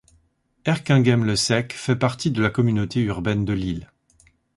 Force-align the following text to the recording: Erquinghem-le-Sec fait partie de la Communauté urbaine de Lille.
Erquinghem-le-Sec 0.65 1.73
fait 1.73 1.95
partie 1.95 2.31
de 2.31 2.41
la 2.41 2.49
Communauté 2.49 3.01
urbaine 3.01 3.45
de 3.45 3.53
Lille. 3.53 3.91